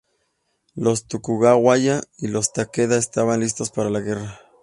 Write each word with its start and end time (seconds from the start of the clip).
Los 0.73 1.05
Tokugawa 1.05 1.77
y 1.77 1.91
los 2.27 2.53
Takeda 2.53 2.97
estaban 2.97 3.39
listos 3.41 3.69
para 3.69 3.91
la 3.91 3.99
guerra. 3.99 4.41